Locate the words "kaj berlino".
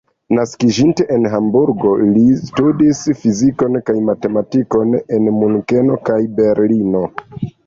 6.11-7.05